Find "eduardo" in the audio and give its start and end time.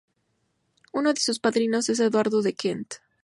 1.99-2.41